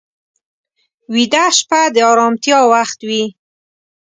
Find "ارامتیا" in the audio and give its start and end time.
2.11-2.59